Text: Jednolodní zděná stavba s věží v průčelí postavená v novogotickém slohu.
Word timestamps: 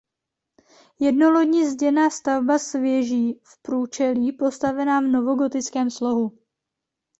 Jednolodní 0.99 1.65
zděná 1.65 2.09
stavba 2.09 2.57
s 2.59 2.73
věží 2.79 3.39
v 3.43 3.61
průčelí 3.61 4.31
postavená 4.31 4.99
v 4.99 5.03
novogotickém 5.03 5.89
slohu. 5.89 6.39